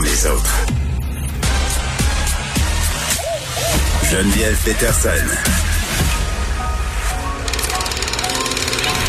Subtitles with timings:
[0.00, 0.66] comme les autres.
[4.10, 5.08] Geneviève Peterson.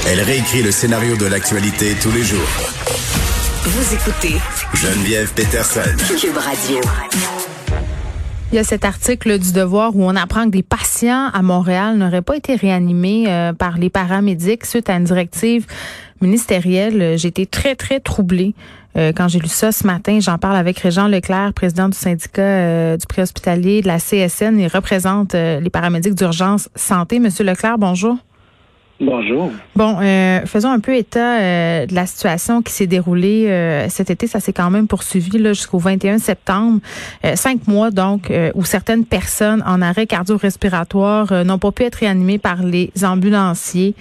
[0.08, 2.40] Elle réécrit le scénario de l'actualité tous les jours.
[3.64, 4.36] Vous écoutez
[4.74, 5.82] Geneviève Peterson.
[6.20, 6.82] Cube Radio.
[8.52, 11.98] Il y a cet article du Devoir où on apprend que des patients à Montréal
[11.98, 15.66] n'auraient pas été réanimés euh, par les paramédics suite à une directive
[16.22, 17.18] ministérielle.
[17.18, 18.54] J'ai été très, très troublée
[18.98, 20.20] euh, quand j'ai lu ça ce matin.
[20.20, 24.60] J'en parle avec Régent Leclerc, président du syndicat euh, du préhospitalier de la CSN.
[24.60, 27.20] Il représente les paramédics d'urgence santé.
[27.20, 28.18] Monsieur Leclerc, bonjour.
[29.02, 29.52] Bonjour.
[29.76, 34.12] Bon, euh, faisons un peu état euh, de la situation qui s'est déroulée euh, cet
[34.12, 34.28] été.
[34.28, 36.80] Ça s'est quand même poursuivi jusqu'au 21 septembre.
[37.34, 42.62] cinq mois donc où certaines personnes en arrêt cardio-respiratoire n'ont pas pu être réanimées par
[42.62, 43.96] les ambulanciers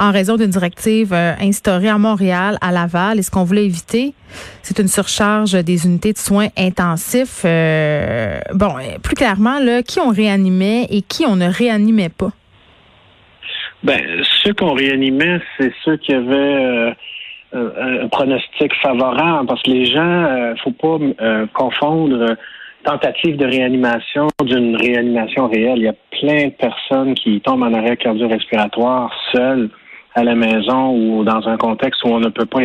[0.00, 3.18] en raison d'une directive instaurée à Montréal, à Laval.
[3.18, 4.14] Et ce qu'on voulait éviter,
[4.62, 7.44] c'est une surcharge des unités de soins intensifs.
[7.44, 12.30] bon, plus clairement, là, qui on réanimait et qui on ne réanimait pas?
[13.82, 14.00] Ben,
[14.42, 16.94] ceux qu'on réanimait, c'est ceux qui avaient
[17.52, 22.36] euh, un pronostic favorable, parce que les gens, euh, faut pas euh, confondre
[22.84, 25.78] tentative de réanimation d'une réanimation réelle.
[25.78, 29.68] Il y a plein de personnes qui tombent en arrêt cardio-respiratoire seules
[30.14, 32.60] à la maison ou dans un contexte où on ne peut pas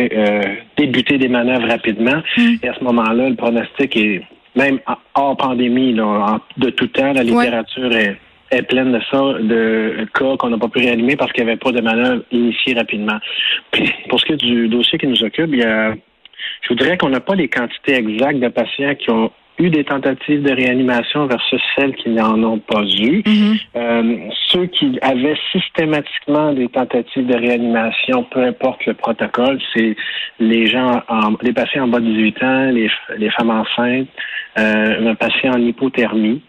[0.76, 2.22] débuter des manœuvres rapidement.
[2.36, 2.54] Mm.
[2.62, 4.22] Et à ce moment-là, le pronostic est
[4.54, 4.80] même
[5.14, 8.16] hors pandémie, là, de tout temps, la littérature est
[8.50, 11.58] est pleine de ça, de cas qu'on n'a pas pu réanimer parce qu'il n'y avait
[11.58, 13.18] pas de manœuvre initiée rapidement.
[13.72, 15.94] Puis, pour ce qui est du dossier qui nous occupe, il y a,
[16.62, 20.42] je voudrais qu'on n'a pas les quantités exactes de patients qui ont eu des tentatives
[20.42, 23.22] de réanimation versus celles qui n'en ont pas eu.
[23.22, 23.60] Mm-hmm.
[23.76, 24.16] euh,
[24.50, 29.96] ceux qui avaient systématiquement des tentatives de réanimation, peu importe le protocole, c'est
[30.38, 34.08] les gens, en, les patients en bas de 18 ans, les, les femmes enceintes,
[34.58, 36.42] euh, un patient en hypothermie.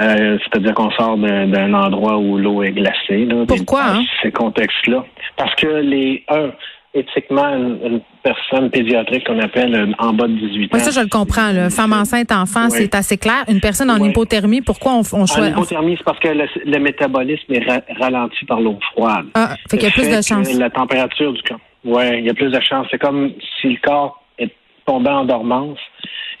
[0.00, 3.26] Euh, c'est-à-dire qu'on sort d'un endroit où l'eau est glacée.
[3.26, 3.84] Là, Pourquoi?
[3.84, 4.04] Hein?
[4.22, 5.04] Ces contextes-là.
[5.36, 6.50] Parce que les un,
[6.94, 10.68] éthiquement, une, personne pédiatrique qu'on appelle en bas de 18 ans.
[10.72, 11.52] Oui, ça, je le comprends.
[11.52, 11.68] Là.
[11.68, 13.44] Femme enceinte, enfant, c'est assez clair.
[13.48, 15.54] Une personne en hypothermie, pourquoi on, on choisit?
[15.54, 17.66] En hypothermie, c'est parce que le, métabolisme est
[18.00, 19.26] ralenti par l'eau froide.
[19.34, 20.54] Ah, fait qu'il y a plus de chance.
[20.54, 21.60] La température du corps.
[21.84, 22.86] Oui, il y a plus de chance.
[22.90, 24.50] C'est comme si le corps est
[24.86, 25.78] tombé en dormance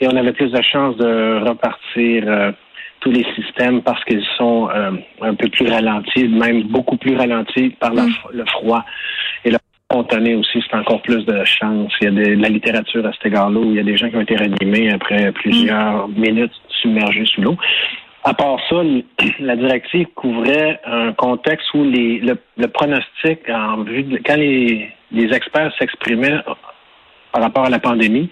[0.00, 2.52] et on avait plus de chances de repartir euh,
[3.00, 7.70] tous les systèmes parce qu'ils sont euh, un peu plus ralentis, même beaucoup plus ralentis
[7.78, 8.08] par mm.
[8.32, 8.84] le froid.
[9.44, 9.58] Et le
[9.98, 11.92] aussi, c'est encore plus de chance.
[12.00, 14.08] Il y a de, la littérature à cet égard-là où il y a des gens
[14.08, 16.14] qui ont été réanimés après plusieurs mm.
[16.16, 17.56] minutes submergés sous l'eau.
[18.24, 18.76] À part ça,
[19.40, 25.34] la directive couvrait un contexte où les, le, pronostic en vue de, quand les, les
[25.34, 26.40] experts s'exprimaient
[27.32, 28.30] par rapport à la pandémie,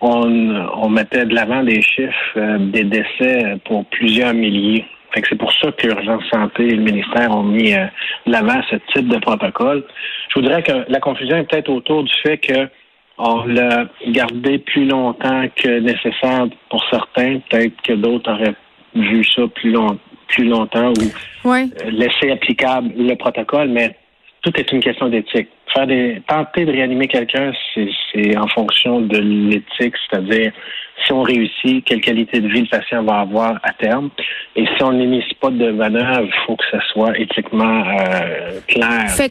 [0.00, 4.84] on, mettait de l'avant des chiffres euh, des décès pour plusieurs milliers.
[5.28, 7.86] C'est pour ça que l'urgence santé et le ministère ont mis euh,
[8.26, 9.84] de l'avant ce type de protocole.
[10.30, 12.68] Je voudrais que la confusion est peut-être autour du fait que
[13.16, 17.38] on l'a gardé plus longtemps que nécessaire pour certains.
[17.48, 18.54] Peut-être que d'autres auraient
[18.94, 19.98] vu ça plus, long,
[20.28, 20.92] plus longtemps
[21.44, 23.96] ou euh, laisser applicable le protocole, mais
[24.44, 29.18] tout est une question d'éthique faire des tenter de réanimer quelqu'un, c'est en fonction de
[29.18, 30.52] l'éthique, c'est-à-dire
[31.04, 34.10] si on réussit, quelle qualité de vie le patient va avoir à terme.
[34.56, 39.08] Et si on n'initie pas de manœuvre, il faut que ça soit éthiquement euh, clair.
[39.08, 39.28] C'est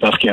[0.00, 0.28] parce que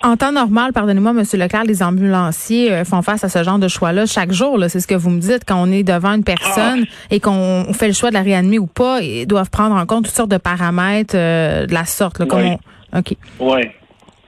[0.00, 3.66] en temps normal, pardonnez-moi, Monsieur Leclerc, les ambulanciers euh, font face à ce genre de
[3.66, 4.56] choix-là chaque jour.
[4.68, 7.06] C'est ce que vous me dites quand on est devant une personne ah.
[7.10, 9.00] et qu'on fait le choix de la réanimer ou pas.
[9.00, 12.20] Ils doivent prendre en compte toutes sortes de paramètres euh, de la sorte.
[12.20, 12.52] Là, oui.
[12.96, 13.14] OK.
[13.40, 13.60] Oui.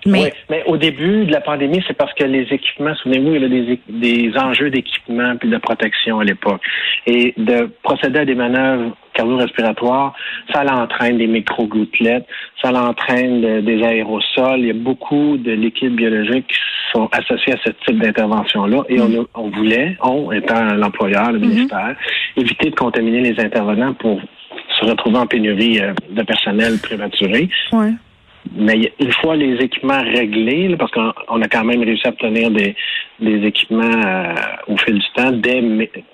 [0.07, 0.23] Mais...
[0.23, 3.45] Oui, mais au début de la pandémie, c'est parce que les équipements, souvenez-vous, il y
[3.45, 6.63] a des, des enjeux d'équipement puis de protection à l'époque.
[7.07, 10.15] Et de procéder à des manœuvres cardio-respiratoires,
[10.55, 12.27] ça l'entraîne des micro-gouttelettes,
[12.63, 14.61] ça l'entraîne des aérosols.
[14.61, 16.59] Il y a beaucoup de liquides biologiques qui
[16.95, 18.85] sont associés à ce type d'intervention-là.
[18.89, 19.27] Et on, mm.
[19.35, 21.43] on, voulait, on étant l'employeur, le mm-hmm.
[21.43, 21.97] ministère,
[22.37, 24.19] éviter de contaminer les intervenants pour
[24.81, 27.51] se retrouver en pénurie euh, de personnel prématuré.
[27.73, 27.93] Ouais.
[28.57, 32.75] Mais une fois les équipements réglés, parce qu'on a quand même réussi à obtenir des,
[33.21, 34.35] des équipements euh,
[34.67, 35.63] au fil du temps, dès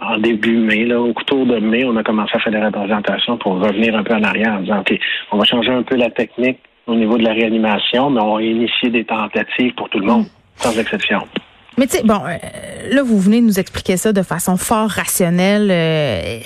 [0.00, 3.36] en début mai, là, au tour de mai, on a commencé à faire des représentations
[3.38, 4.98] pour revenir un peu en arrière en disant, OK,
[5.32, 8.42] on va changer un peu la technique au niveau de la réanimation, mais on va
[8.42, 10.26] initier des tentatives pour tout le monde,
[10.56, 11.20] sans exception.
[11.78, 14.88] Mais tu sais, bon, euh, là, vous venez de nous expliquer ça de façon fort
[14.88, 15.68] rationnelle.
[15.70, 16.38] Euh,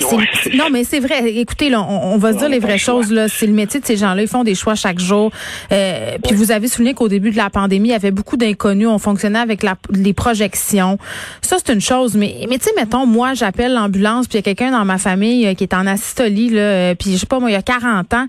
[0.54, 1.30] non, mais c'est vrai.
[1.30, 3.12] Écoutez, là, on, va se dire les vraies choses.
[3.12, 4.22] Là, c'est le métier de ces gens-là.
[4.22, 5.30] Ils font des choix chaque jour.
[5.70, 8.88] Euh, puis vous avez souligné qu'au début de la pandémie, il y avait beaucoup d'inconnus.
[8.88, 10.98] On fonctionnait avec la, les projections.
[11.42, 12.16] Ça, c'est une chose.
[12.16, 14.98] Mais, mais tu sais, mettons, moi, j'appelle l'ambulance, puis il y a quelqu'un dans ma
[14.98, 18.14] famille qui est en asystolie, là, puis je sais pas, moi, il y a 40
[18.14, 18.26] ans.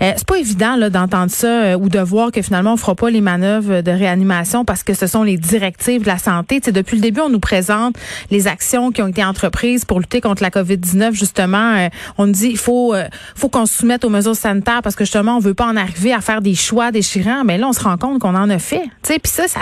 [0.00, 3.20] c'est pas évident là d'entendre ça ou de voir que finalement, on fera pas les
[3.22, 7.20] manœuvres de réanimation parce que ce sont les directives de la santé depuis le début,
[7.20, 7.96] on nous présente
[8.30, 11.12] les actions qui ont été entreprises pour lutter contre la COVID-19.
[11.12, 13.04] Justement, euh, on nous dit il faut euh,
[13.34, 16.12] faut qu'on se soumette aux mesures sanitaires parce que justement, on veut pas en arriver
[16.12, 17.44] à faire des choix déchirants.
[17.44, 18.84] Mais là, on se rend compte qu'on en a fait.
[19.02, 19.60] Puis ça, ça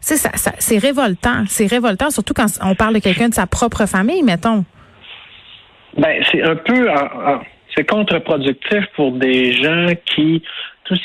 [0.00, 1.44] c'est ça, c'est révoltant.
[1.46, 4.64] C'est révoltant, surtout quand on parle de quelqu'un de sa propre famille, mettons.
[5.96, 6.88] Ben, c'est un peu,
[7.74, 10.42] c'est contre-productif pour des gens qui,
[10.84, 11.00] tous,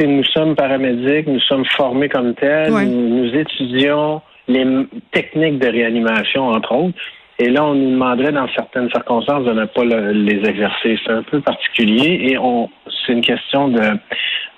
[0.00, 4.64] nous sommes paramédics, nous sommes formés comme tels, nous, étudions les
[5.12, 6.98] techniques de réanimation, entre autres.
[7.40, 10.98] Et là, on nous demanderait dans certaines circonstances de ne pas les exercer.
[11.04, 12.68] C'est un peu particulier et on
[13.06, 13.98] c'est une question de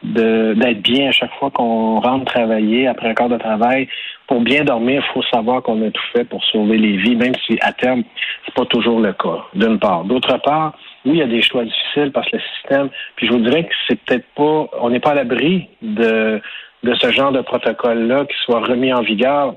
[0.02, 3.86] d'être bien à chaque fois qu'on rentre travailler après un corps de travail.
[4.26, 7.34] Pour bien dormir, il faut savoir qu'on a tout fait pour sauver les vies, même
[7.46, 8.02] si à terme,
[8.46, 10.04] c'est pas toujours le cas, d'une part.
[10.04, 10.72] D'autre part,
[11.04, 13.64] oui, il y a des choix difficiles parce que le système, puis je vous dirais
[13.64, 16.40] que c'est peut-être pas, on n'est pas à l'abri de,
[16.82, 19.54] de ce genre de protocole-là qui soit remis en vigueur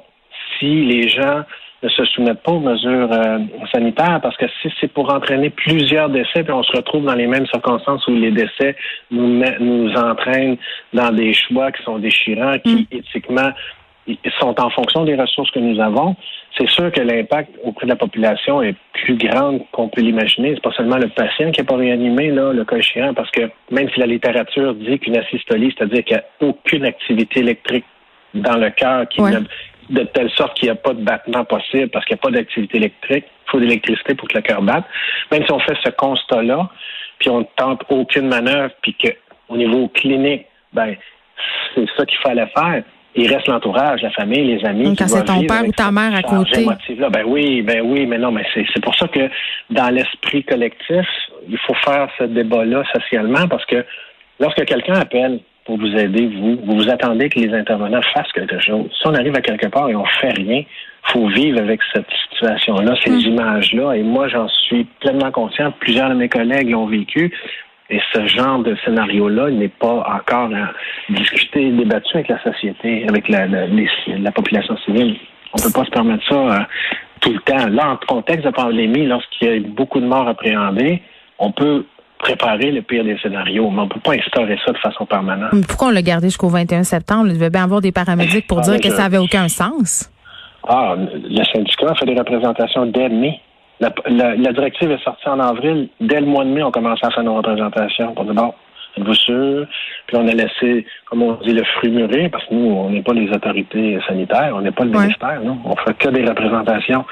[0.59, 1.44] si les gens
[1.83, 3.39] ne se soumettent pas aux mesures euh,
[3.71, 7.27] sanitaires, parce que si c'est pour entraîner plusieurs décès, puis on se retrouve dans les
[7.27, 8.75] mêmes circonstances où les décès
[9.11, 10.57] nous, nous entraînent
[10.94, 12.97] dans des choix qui sont déchirants, qui mm.
[12.97, 13.51] éthiquement
[14.39, 16.15] sont en fonction des ressources que nous avons,
[16.57, 20.53] c'est sûr que l'impact auprès de la population est plus grand qu'on peut l'imaginer.
[20.55, 23.50] C'est pas seulement le patient qui n'est pas réanimé, là, le cas échéant, parce que
[23.71, 27.85] même si la littérature dit qu'une asystolie, c'est-à-dire qu'il n'y a aucune activité électrique
[28.33, 29.39] dans le cœur qui ne
[29.89, 32.31] de telle sorte qu'il n'y a pas de battement possible parce qu'il n'y a pas
[32.31, 33.25] d'activité électrique.
[33.27, 34.85] Il faut de l'électricité pour que le cœur batte.
[35.31, 36.69] Même si on fait ce constat-là,
[37.19, 40.95] puis on ne tente aucune manœuvre, puis qu'au niveau clinique, ben
[41.75, 42.83] c'est ça qu'il fallait faire.
[43.15, 44.95] Il reste l'entourage, la famille, les amis.
[44.97, 46.65] quand c'est ton père ou ta mère à côté.
[47.12, 49.29] Ben oui, ben oui, mais non, mais c'est pour ça que
[49.69, 51.06] dans l'esprit collectif,
[51.47, 53.86] il faut faire ce débat-là socialement parce que
[54.39, 56.57] lorsque quelqu'un appelle pour vous aider, vous.
[56.63, 58.89] Vous vous attendez que les intervenants fassent quelque chose.
[59.00, 60.63] Si on arrive à quelque part et on fait rien,
[61.04, 63.19] faut vivre avec cette situation-là, ces hmm.
[63.19, 63.94] images-là.
[63.94, 65.71] Et moi, j'en suis pleinement conscient.
[65.80, 67.31] Plusieurs de mes collègues l'ont vécu.
[67.89, 70.50] Et ce genre de scénario-là n'est pas encore
[71.10, 75.18] discuté, débattu avec la société, avec la, la, population civile.
[75.54, 76.60] On ne peut pas se permettre ça euh,
[77.19, 77.68] tout le temps.
[77.68, 81.01] Là, en contexte de pandémie, lorsqu'il y a beaucoup de morts appréhendées,
[81.38, 81.86] on peut
[82.24, 85.52] préparer le pire des scénarios, mais on ne peut pas instaurer ça de façon permanente.
[85.68, 87.28] pourquoi on l'a gardé jusqu'au 21 septembre?
[87.28, 90.10] Il devait bien avoir des paramédics pour ah, dire que ça n'avait aucun sens.
[90.68, 93.40] Ah, le syndicat a fait des représentations dès mai.
[93.80, 95.90] La, directive est sortie en avril.
[96.00, 98.14] Dès le mois de mai, on commençait à faire nos représentations.
[98.16, 98.54] On dit, bon,
[98.98, 99.68] êtes-vous sûr?
[100.08, 103.02] Puis on a laissé, comme on dit, le fruit mûrir, parce que nous, on n'est
[103.02, 105.58] pas les autorités sanitaires, on n'est pas le ministère, non?
[105.66, 107.04] On fait que des représentations.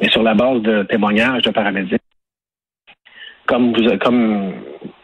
[0.00, 2.02] Et sur la base de témoignages de paramédics
[3.46, 4.52] comme vous, comme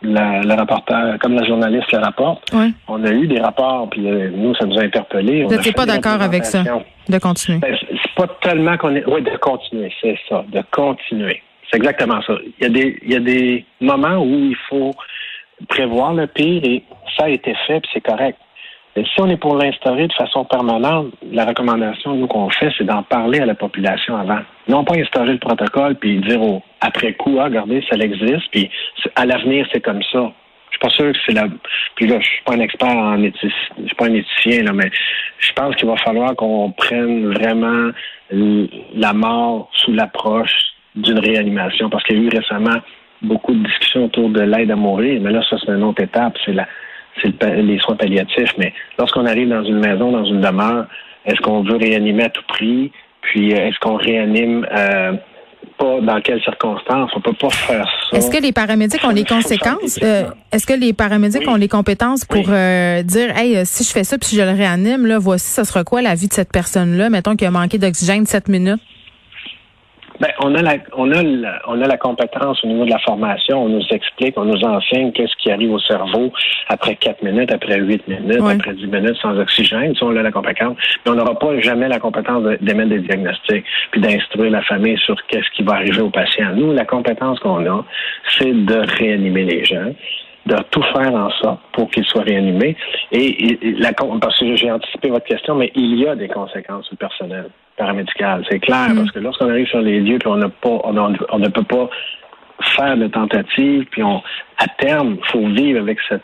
[0.03, 2.53] la, la rapporteur, comme la journaliste le rapporte,
[2.89, 5.45] on a eu des rapports, puis euh, nous, ça nous a interpellés.
[5.45, 6.63] Vous n'êtes pas d'accord avec ça,
[7.09, 7.59] de continuer?
[7.59, 9.07] Ben, c'est pas tellement qu'on est...
[9.07, 11.43] Oui, de continuer, c'est ça, de continuer.
[11.71, 12.35] C'est exactement ça.
[12.59, 14.91] Il y, a des, il y a des moments où il faut
[15.69, 16.83] prévoir le pire et
[17.17, 18.39] ça a été fait, puis c'est correct
[18.97, 23.03] si on est pour l'instaurer de façon permanente, la recommandation nous qu'on fait, c'est d'en
[23.03, 24.41] parler à la population avant.
[24.69, 26.41] Non pas instaurer le protocole puis dire
[26.81, 28.71] après coup, ah, regardez, ça existe, puis
[29.17, 30.33] à l'avenir, c'est comme ça.
[30.71, 31.49] Je suis pas sûr que c'est la.
[31.97, 34.73] Puis là, je suis pas un expert en éthicien, je suis pas un éthicien, là,
[34.73, 34.91] mais
[35.39, 37.91] je pense qu'il va falloir qu'on prenne vraiment
[38.31, 40.55] la mort sous l'approche
[40.95, 41.91] d'une réanimation.
[41.91, 42.81] Parce qu'il y a eu récemment
[43.21, 46.39] beaucoup de discussions autour de l'aide à mourir, mais là, ça, c'est une autre étape.
[46.45, 46.67] C'est la
[47.21, 48.55] c'est les soins palliatifs.
[48.59, 50.87] Mais lorsqu'on arrive dans une maison, dans une demeure,
[51.25, 52.91] est-ce qu'on veut réanimer à tout prix?
[53.23, 55.13] Puis euh, est-ce qu'on réanime euh,
[55.79, 57.11] pas dans quelles circonstances?
[57.17, 58.17] On peut pas faire ça.
[58.17, 59.99] Est-ce que les paramédics ont les conséquences?
[60.03, 64.19] Euh, est-ce que les paramédics ont les compétences pour dire Hey, si je fais ça
[64.19, 67.11] puis si je le réanime, là, voici, ce sera quoi la vie de cette personne-là?
[67.11, 68.81] Mettons qu'il a manqué d'oxygène sept minutes.
[70.21, 72.99] Ben, on a la, on a la, on a la compétence au niveau de la
[73.01, 73.65] formation.
[73.65, 76.33] On nous explique, on nous enseigne qu'est-ce qui arrive au cerveau
[76.69, 79.95] après quatre minutes, après huit minutes, après dix minutes sans oxygène.
[79.95, 83.65] Si on a la compétence, mais on n'aura pas jamais la compétence d'émettre des diagnostics
[83.91, 86.53] puis d'instruire la famille sur qu'est-ce qui va arriver au patient.
[86.55, 87.85] Nous, la compétence qu'on a,
[88.39, 89.93] c'est de réanimer les gens
[90.47, 92.77] de tout faire en sorte pour qu'ils soient réanimés.
[93.13, 97.51] Et, la, parce que j'ai anticipé votre question, mais il y a des conséquences personnelles.
[97.77, 98.45] Paramédicale.
[98.51, 98.97] C'est clair, mm.
[98.97, 101.65] parce que lorsqu'on arrive sur les lieux, puis on n'a pas, on, on, ne peut
[101.65, 101.89] pas
[102.77, 104.23] faire de tentatives, puis on,
[104.59, 106.23] à terme, il faut vivre avec cette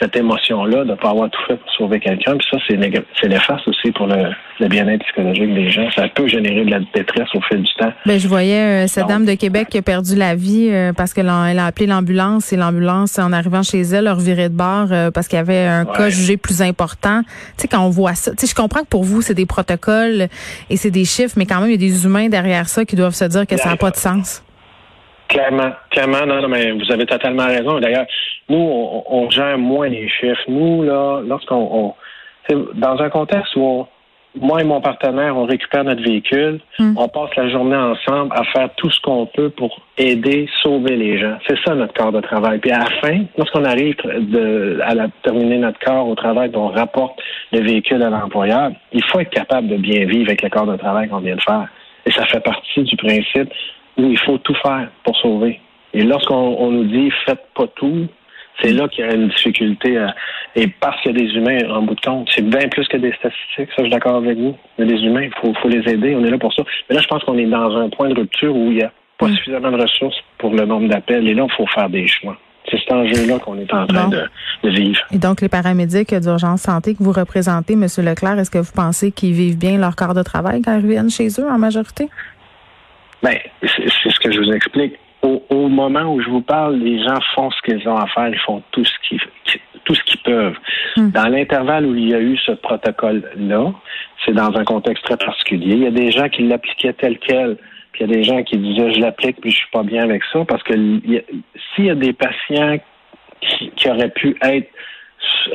[0.00, 2.36] cette émotion-là de ne pas avoir tout fait pour sauver quelqu'un.
[2.36, 5.88] Puis ça, c'est néfaste aussi pour le, bien-être psychologique des gens.
[5.94, 7.92] Ça peut générer de la détresse au fil du temps.
[8.06, 11.12] Ben, je voyais euh, cette dame de Québec qui a perdu la vie euh, parce
[11.12, 14.54] qu'elle a, elle a appelé l'ambulance et l'ambulance, en arrivant chez elle, leur virait de
[14.54, 17.22] bord euh, parce qu'il y avait un cas jugé plus important.
[17.22, 19.46] Tu sais, quand on voit ça, tu sais, je comprends que pour vous, c'est des
[19.46, 20.28] protocoles
[20.70, 22.96] et c'est des chiffres, mais quand même, il y a des humains derrière ça qui
[22.96, 24.42] doivent se dire que ça n'a pas de sens.
[25.28, 27.78] Clairement, clairement, non, non, mais vous avez totalement raison.
[27.80, 28.06] D'ailleurs,
[28.48, 30.44] nous, on, gère moins les chiffres.
[30.48, 31.94] Nous, là, lorsqu'on,
[32.74, 33.86] dans un contexte où
[34.40, 36.94] moi et mon partenaire, on récupère notre véhicule, hmm.
[36.96, 41.18] on passe la journée ensemble à faire tout ce qu'on peut pour aider, sauver les
[41.18, 41.38] gens.
[41.46, 42.58] C'est ça notre corps de travail.
[42.58, 46.68] Puis à la fin, lorsqu'on arrive de, à la, terminer notre corps au travail, on
[46.68, 47.18] rapporte
[47.52, 50.76] le véhicule à l'employeur, il faut être capable de bien vivre avec le corps de
[50.76, 51.68] travail qu'on vient de faire.
[52.06, 53.50] Et ça fait partie du principe
[53.98, 55.60] où il faut tout faire pour sauver.
[55.94, 58.06] Et lorsqu'on nous dit faites pas tout,
[58.62, 59.98] c'est là qu'il y a une difficulté.
[60.56, 62.96] et parce qu'il y a des humains en bout de compte, c'est bien plus que
[62.96, 63.68] des statistiques.
[63.70, 64.56] Ça, je suis d'accord avec vous.
[64.78, 66.14] Il y a des humains, il faut, faut, les aider.
[66.16, 66.62] On est là pour ça.
[66.88, 68.92] Mais là, je pense qu'on est dans un point de rupture où il n'y a
[69.18, 69.36] pas mm.
[69.36, 71.26] suffisamment de ressources pour le nombre d'appels.
[71.28, 72.36] Et là, il faut faire des choix.
[72.70, 74.28] C'est cet enjeu-là qu'on est en train de,
[74.68, 75.00] vivre.
[75.10, 77.86] Et donc, les paramédics d'urgence santé que vous représentez, M.
[77.98, 81.08] Leclerc, est-ce que vous pensez qu'ils vivent bien leur corps de travail quand ils reviennent
[81.08, 82.08] chez eux en majorité?
[83.22, 84.94] Bien, c'est ce que je vous explique.
[85.22, 88.38] Au, moment où je vous parle, les gens font ce qu'ils ont à faire, ils
[88.38, 89.20] font tout ce qu'ils
[89.84, 90.56] tout ce qu'ils peuvent.
[90.96, 91.10] Hmm.
[91.10, 93.72] Dans l'intervalle où il y a eu ce protocole-là,
[94.24, 95.74] c'est dans un contexte très particulier.
[95.74, 97.56] Il y a des gens qui l'appliquaient tel quel,
[97.92, 100.04] puis il y a des gens qui disaient je l'applique puis je suis pas bien
[100.04, 102.78] avec ça, parce que s'il y a des patients
[103.40, 104.70] qui, qui auraient pu être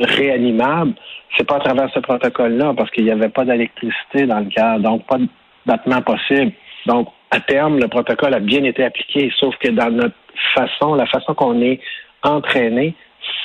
[0.00, 0.94] réanimables,
[1.36, 4.78] c'est pas à travers ce protocole-là, parce qu'il n'y avait pas d'électricité dans le cas,
[4.78, 5.28] donc pas de
[5.66, 6.52] battement possible.
[6.86, 10.14] Donc, à terme, le protocole a bien été appliqué, sauf que dans notre
[10.54, 11.80] façon, la façon qu'on est
[12.22, 12.94] entraîné,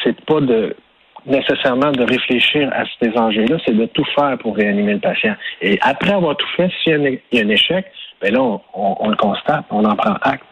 [0.03, 0.75] c'est pas de
[1.25, 5.35] nécessairement de réfléchir à ces enjeux-là, c'est de tout faire pour réanimer le patient.
[5.61, 7.85] Et après avoir tout fait, s'il y a un échec,
[8.21, 8.41] ben là,
[8.73, 10.45] on, le constate, on en prend acte.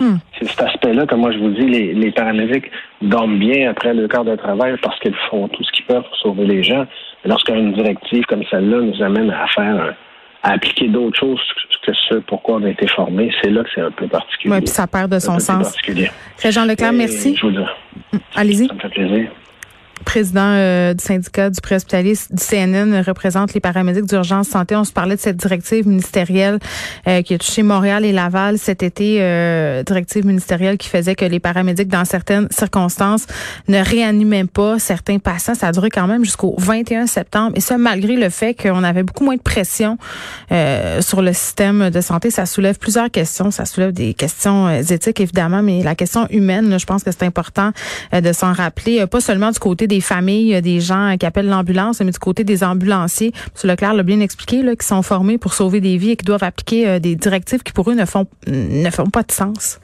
[0.00, 0.16] Hmm.
[0.38, 4.08] C'est cet aspect-là que moi je vous dis, les, les paramédics dorment bien après le
[4.08, 6.86] corps de travail parce qu'ils font tout ce qu'ils peuvent pour sauver les gens.
[7.24, 9.94] Lorsqu'une directive comme celle-là nous amène à faire un,
[10.44, 11.40] à appliquer d'autres choses
[11.84, 14.54] que ce pourquoi on a été formé, c'est là que c'est un peu particulier.
[14.54, 15.74] Oui, puis ça perd de son sens.
[16.44, 17.36] Jean Leclerc, merci.
[18.34, 18.68] Allez-y.
[18.68, 19.30] Ça me fait plaisir
[20.04, 24.76] président euh, du syndicat du préhospitalier du CNN représente les paramédics d'urgence santé.
[24.76, 26.58] On se parlait de cette directive ministérielle
[27.06, 31.24] euh, qui a touché Montréal et Laval cet été, euh, directive ministérielle qui faisait que
[31.24, 33.26] les paramédics, dans certaines circonstances,
[33.68, 35.54] ne réanimaient pas certains patients.
[35.54, 37.52] Ça a duré quand même jusqu'au 21 septembre.
[37.56, 39.98] Et ça, malgré le fait qu'on avait beaucoup moins de pression
[41.00, 42.30] sur le système de santé.
[42.30, 43.50] Ça soulève plusieurs questions.
[43.50, 47.72] Ça soulève des questions éthiques, évidemment, mais la question humaine, je pense que c'est important
[48.12, 52.10] de s'en rappeler, pas seulement du côté des familles, des gens qui appellent l'ambulance, mais
[52.10, 53.70] du côté des ambulanciers, M.
[53.70, 56.88] Leclerc l'a bien expliqué, qui sont formés pour sauver des vies et qui doivent appliquer
[56.88, 59.78] euh, des directives qui pour eux ne font ne font pas de sens.